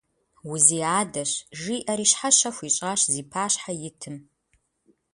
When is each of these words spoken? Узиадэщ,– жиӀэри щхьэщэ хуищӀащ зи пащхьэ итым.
Узиадэщ,– 0.49 1.31
жиӀэри 1.59 2.05
щхьэщэ 2.09 2.49
хуищӀащ 2.55 3.01
зи 3.13 3.21
пащхьэ 3.31 3.73
итым. 3.89 4.17